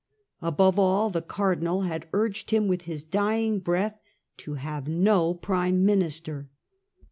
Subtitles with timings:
[0.41, 3.99] Above all, the Cardinal had urged him, with his dying breath,
[4.35, 6.49] to have no prime minister.